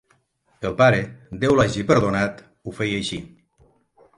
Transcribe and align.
El 0.69 0.77
pare, 0.79 1.01
Déu 1.43 1.53
l'hagi 1.59 1.85
perdonat!, 1.91 2.41
ho 2.71 2.75
feia 2.81 2.99
així. 3.03 3.21